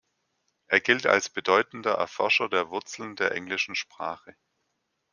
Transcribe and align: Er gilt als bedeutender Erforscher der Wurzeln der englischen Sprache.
Er 0.65 0.79
gilt 0.79 1.05
als 1.05 1.29
bedeutender 1.29 1.91
Erforscher 1.93 2.49
der 2.49 2.71
Wurzeln 2.71 3.15
der 3.15 3.33
englischen 3.33 3.75
Sprache. 3.75 4.35